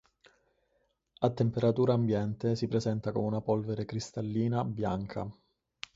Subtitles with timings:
[1.19, 5.31] A temperatura ambiente si presenta come una polvere cristallina bianca.